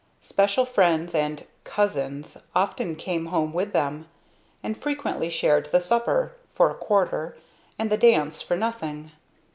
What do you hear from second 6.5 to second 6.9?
for a